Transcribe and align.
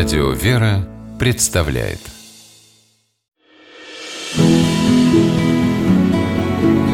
Радио 0.00 0.30
«Вера» 0.30 0.78
представляет 1.18 1.98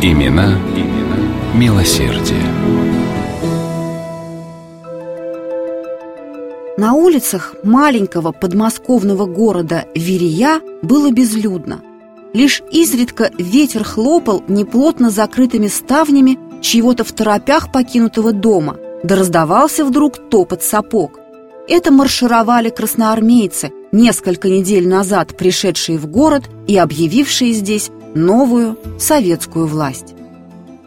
Имена, 0.02 0.58
имена 0.74 1.54
милосердие. 1.54 2.42
На 6.76 6.94
улицах 6.94 7.54
маленького 7.62 8.32
подмосковного 8.32 9.26
города 9.26 9.84
Верия 9.94 10.60
было 10.82 11.12
безлюдно. 11.12 11.82
Лишь 12.32 12.60
изредка 12.72 13.30
ветер 13.38 13.84
хлопал 13.84 14.42
неплотно 14.48 15.10
закрытыми 15.10 15.68
ставнями 15.68 16.40
чьего-то 16.60 17.04
в 17.04 17.12
торопях 17.12 17.70
покинутого 17.70 18.32
дома, 18.32 18.78
да 19.04 19.14
раздавался 19.14 19.84
вдруг 19.84 20.28
топот 20.28 20.64
сапог. 20.64 21.20
Это 21.68 21.90
маршировали 21.90 22.70
красноармейцы, 22.70 23.72
несколько 23.90 24.48
недель 24.48 24.86
назад 24.86 25.36
пришедшие 25.36 25.98
в 25.98 26.06
город 26.06 26.44
и 26.68 26.76
объявившие 26.76 27.52
здесь 27.52 27.90
новую 28.14 28.78
советскую 29.00 29.66
власть. 29.66 30.14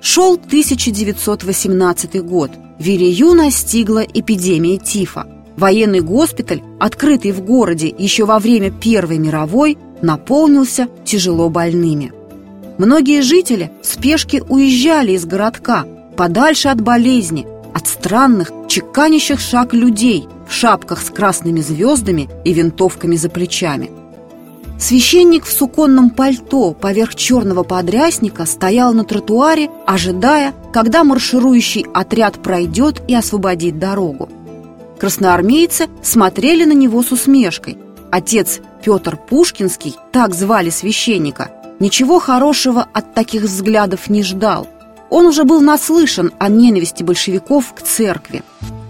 Шел 0.01 0.35
1918 0.35 2.23
год. 2.23 2.51
Верею 2.79 3.33
настигла 3.33 4.05
эпидемия 4.05 4.77
тифа. 4.77 5.27
Военный 5.57 5.99
госпиталь, 5.99 6.63
открытый 6.79 7.33
в 7.33 7.41
городе 7.41 7.93
еще 7.97 8.23
во 8.23 8.39
время 8.39 8.71
Первой 8.71 9.17
мировой, 9.17 9.77
наполнился 10.01 10.87
тяжело 11.03 11.49
больными. 11.49 12.13
Многие 12.77 13.21
жители 13.21 13.69
в 13.81 13.85
спешке 13.85 14.41
уезжали 14.47 15.11
из 15.11 15.25
городка, 15.25 15.85
подальше 16.15 16.69
от 16.69 16.79
болезни, 16.79 17.45
от 17.73 17.85
странных, 17.85 18.53
чеканящих 18.69 19.41
шаг 19.41 19.73
людей 19.73 20.25
в 20.49 20.53
шапках 20.53 21.01
с 21.01 21.09
красными 21.09 21.61
звездами 21.61 22.27
и 22.43 22.53
винтовками 22.53 23.15
за 23.15 23.29
плечами. 23.29 23.91
Священник 24.79 25.45
в 25.45 25.51
суконном 25.51 26.09
пальто 26.09 26.71
поверх 26.71 27.13
черного 27.13 27.63
подрясника 27.63 28.45
стоял 28.45 28.93
на 28.93 29.03
тротуаре, 29.03 29.69
ожидая, 29.85 30.53
когда 30.73 31.03
марширующий 31.03 31.85
отряд 31.93 32.41
пройдет 32.41 33.01
и 33.07 33.13
освободит 33.13 33.77
дорогу. 33.77 34.29
Красноармейцы 34.97 35.87
смотрели 36.01 36.65
на 36.65 36.73
него 36.73 37.03
с 37.03 37.11
усмешкой. 37.11 37.77
Отец 38.09 38.59
Петр 38.83 39.17
Пушкинский, 39.17 39.95
так 40.11 40.33
звали 40.33 40.69
священника, 40.69 41.51
ничего 41.79 42.19
хорошего 42.19 42.87
от 42.93 43.13
таких 43.13 43.43
взглядов 43.43 44.09
не 44.09 44.23
ждал. 44.23 44.67
Он 45.09 45.25
уже 45.25 45.43
был 45.43 45.61
наслышан 45.61 46.31
о 46.39 46.49
ненависти 46.49 47.03
большевиков 47.03 47.73
к 47.73 47.81
церкви. 47.81 48.43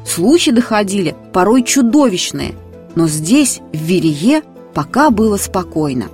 Слухи 0.09 0.49
доходили, 0.49 1.15
порой 1.31 1.61
чудовищные, 1.61 2.55
но 2.95 3.07
здесь, 3.07 3.61
в 3.71 3.77
Верие, 3.77 4.41
пока 4.73 5.11
было 5.11 5.37
спокойно. 5.37 6.07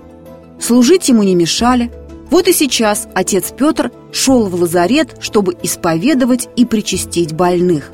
Служить 0.60 1.08
ему 1.08 1.24
не 1.24 1.34
мешали. 1.34 1.90
Вот 2.30 2.50
и 2.50 2.52
сейчас 2.52 3.08
отец 3.14 3.54
Петр 3.58 3.94
шел 4.12 4.48
в 4.48 4.56
лазарет, 4.56 5.16
чтобы 5.22 5.56
исповедовать 5.64 6.50
и 6.58 6.66
причастить 6.66 7.32
больных. 7.32 7.92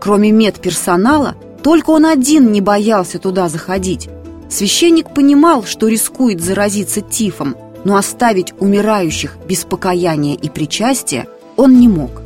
Кроме 0.00 0.32
медперсонала, 0.32 1.34
только 1.62 1.90
он 1.90 2.06
один 2.06 2.50
не 2.50 2.62
боялся 2.62 3.18
туда 3.18 3.50
заходить. 3.50 4.08
Священник 4.48 5.12
понимал, 5.12 5.64
что 5.64 5.88
рискует 5.88 6.40
заразиться 6.40 7.02
тифом, 7.02 7.54
но 7.84 7.96
оставить 7.96 8.54
умирающих 8.60 9.36
без 9.46 9.64
покаяния 9.64 10.36
и 10.36 10.48
причастия 10.48 11.26
он 11.56 11.78
не 11.78 11.88
мог. 11.88 12.23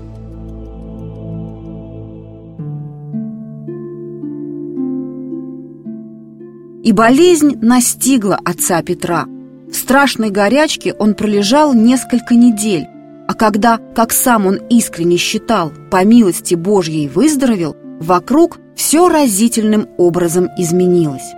И 6.88 6.92
болезнь 6.92 7.58
настигла 7.60 8.40
отца 8.42 8.80
Петра. 8.80 9.26
В 9.70 9.74
страшной 9.74 10.30
горячке 10.30 10.94
он 10.94 11.12
пролежал 11.12 11.74
несколько 11.74 12.34
недель, 12.34 12.86
а 13.28 13.34
когда, 13.34 13.78
как 13.94 14.10
сам 14.10 14.46
он 14.46 14.54
искренне 14.70 15.18
считал, 15.18 15.70
по 15.90 16.02
милости 16.02 16.54
Божьей 16.54 17.06
выздоровел, 17.08 17.76
вокруг 18.00 18.58
все 18.74 19.10
разительным 19.10 19.86
образом 19.98 20.48
изменилось. 20.56 21.34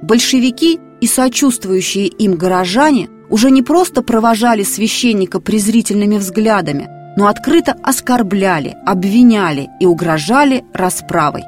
Большевики 0.00 0.80
и 1.02 1.06
сочувствующие 1.06 2.06
им 2.06 2.36
горожане 2.36 3.10
уже 3.28 3.50
не 3.50 3.62
просто 3.62 4.00
провожали 4.00 4.62
священника 4.62 5.40
презрительными 5.40 6.16
взглядами, 6.16 6.88
но 7.18 7.26
открыто 7.26 7.76
оскорбляли, 7.82 8.78
обвиняли 8.86 9.68
и 9.78 9.84
угрожали 9.84 10.64
расправой. 10.72 11.42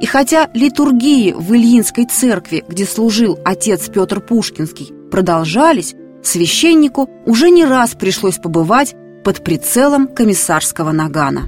И 0.00 0.06
хотя 0.06 0.48
литургии 0.54 1.32
в 1.32 1.52
Ильинской 1.54 2.06
церкви, 2.06 2.64
где 2.66 2.86
служил 2.86 3.38
отец 3.44 3.88
Петр 3.90 4.20
Пушкинский, 4.20 4.92
продолжались, 5.10 5.94
священнику 6.22 7.10
уже 7.26 7.50
не 7.50 7.66
раз 7.66 7.90
пришлось 7.90 8.38
побывать 8.38 8.94
под 9.24 9.44
прицелом 9.44 10.08
комиссарского 10.08 10.92
нагана. 10.92 11.42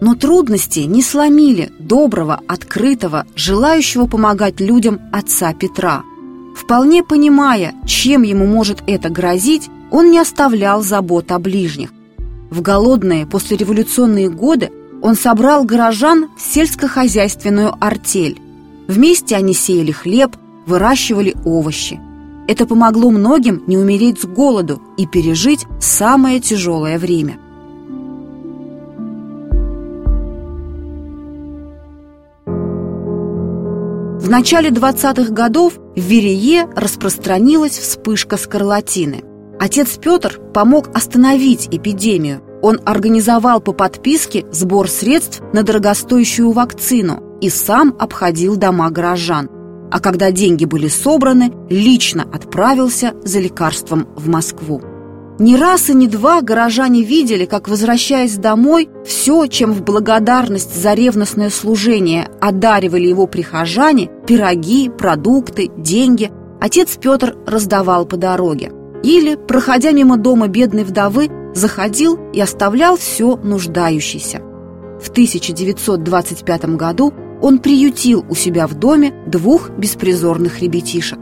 Но 0.00 0.14
трудности 0.16 0.80
не 0.80 1.02
сломили 1.02 1.70
доброго, 1.78 2.40
открытого, 2.48 3.26
желающего 3.36 4.06
помогать 4.06 4.60
людям 4.60 5.00
отца 5.12 5.52
Петра. 5.52 6.02
Вполне 6.56 7.04
понимая, 7.04 7.74
чем 7.86 8.22
ему 8.22 8.46
может 8.46 8.82
это 8.88 9.10
грозить, 9.10 9.68
он 9.92 10.10
не 10.10 10.18
оставлял 10.18 10.82
забот 10.82 11.30
о 11.30 11.38
ближних. 11.38 11.90
В 12.50 12.62
голодные 12.62 13.26
послереволюционные 13.26 14.28
годы 14.28 14.70
он 15.02 15.16
собрал 15.16 15.64
горожан 15.64 16.28
в 16.36 16.40
сельскохозяйственную 16.40 17.74
артель. 17.80 18.40
Вместе 18.88 19.36
они 19.36 19.54
сеяли 19.54 19.92
хлеб, 19.92 20.36
выращивали 20.66 21.34
овощи. 21.44 22.00
Это 22.48 22.66
помогло 22.66 23.10
многим 23.10 23.62
не 23.66 23.78
умереть 23.78 24.20
с 24.20 24.24
голоду 24.24 24.82
и 24.96 25.06
пережить 25.06 25.66
самое 25.80 26.40
тяжелое 26.40 26.98
время. 26.98 27.38
В 34.20 34.28
начале 34.28 34.70
20-х 34.70 35.32
годов 35.32 35.74
в 35.96 36.00
Верее 36.00 36.68
распространилась 36.76 37.78
вспышка 37.78 38.36
скарлатины. 38.36 39.24
Отец 39.58 39.98
Петр 39.98 40.40
помог 40.54 40.88
остановить 40.94 41.68
эпидемию, 41.70 42.40
он 42.62 42.80
организовал 42.84 43.60
по 43.60 43.72
подписке 43.72 44.46
сбор 44.50 44.88
средств 44.88 45.42
на 45.52 45.62
дорогостоящую 45.62 46.52
вакцину 46.52 47.38
и 47.40 47.48
сам 47.48 47.94
обходил 47.98 48.56
дома 48.56 48.90
горожан. 48.90 49.48
А 49.90 49.98
когда 49.98 50.30
деньги 50.30 50.64
были 50.64 50.88
собраны, 50.88 51.52
лично 51.68 52.22
отправился 52.22 53.14
за 53.24 53.40
лекарством 53.40 54.08
в 54.16 54.28
Москву. 54.28 54.80
Ни 55.40 55.56
раз 55.56 55.88
и 55.88 55.94
ни 55.94 56.06
два 56.06 56.42
горожане 56.42 57.02
видели, 57.02 57.46
как, 57.46 57.66
возвращаясь 57.66 58.36
домой, 58.36 58.90
все, 59.06 59.46
чем 59.46 59.72
в 59.72 59.82
благодарность 59.82 60.76
за 60.78 60.92
ревностное 60.92 61.48
служение 61.48 62.28
одаривали 62.42 63.08
его 63.08 63.26
прихожане, 63.26 64.10
пироги, 64.26 64.90
продукты, 64.90 65.70
деньги, 65.78 66.30
отец 66.60 66.98
Петр 67.00 67.36
раздавал 67.46 68.04
по 68.04 68.18
дороге. 68.18 68.70
Или, 69.02 69.34
проходя 69.34 69.92
мимо 69.92 70.18
дома 70.18 70.46
бедной 70.48 70.84
вдовы, 70.84 71.30
заходил 71.54 72.18
и 72.32 72.40
оставлял 72.40 72.96
все 72.96 73.36
нуждающийся. 73.36 74.40
В 75.00 75.08
1925 75.08 76.76
году 76.76 77.12
он 77.40 77.58
приютил 77.58 78.24
у 78.28 78.34
себя 78.34 78.66
в 78.66 78.74
доме 78.74 79.14
двух 79.26 79.70
беспризорных 79.70 80.60
ребятишек. 80.60 81.18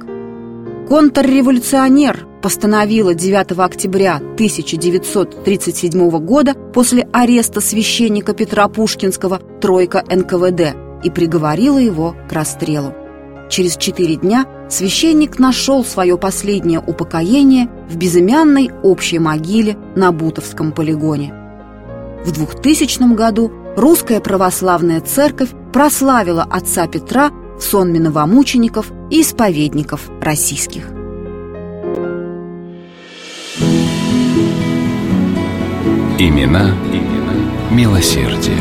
Контрреволюционер 0.89 2.27
постановила 2.43 3.15
9 3.15 3.59
октября 3.59 4.17
1937 4.17 6.11
года 6.25 6.55
после 6.73 7.07
ареста 7.13 7.61
священника 7.61 8.33
Петра 8.33 8.69
Пушкинского 8.69 9.41
тройка 9.61 10.05
НКВД 10.09 10.75
и 11.05 11.11
приговорила 11.11 11.79
его 11.79 12.17
к 12.29 12.33
расстрелу. 12.33 12.95
Через 13.49 13.77
четыре 13.77 14.17
дня 14.17 14.47
священник 14.69 15.39
нашел 15.39 15.85
свое 15.85 16.19
последнее 16.19 16.81
упокоение 16.81 17.69
в 17.89 17.97
безымянной 17.97 18.71
общей 18.83 19.19
могиле 19.19 19.77
на 19.97 20.13
Бутовском 20.13 20.73
полигоне. 20.73 21.33
В 22.25 22.33
2000 22.33 23.15
году 23.15 23.51
русская 23.77 24.21
православная 24.21 25.01
церковь 25.01 25.51
прославила 25.73 26.43
отца 26.43 26.87
Петра 26.87 27.31
в 27.59 27.63
сонме 27.63 28.01
новомучеников 28.01 28.93
и 29.11 29.23
исповедников 29.23 30.11
российских. 30.21 30.91
Имена, 36.21 36.75
имена 36.93 37.35
милосердие. 37.71 38.59